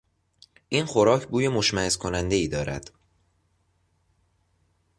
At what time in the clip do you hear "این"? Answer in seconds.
0.69-0.85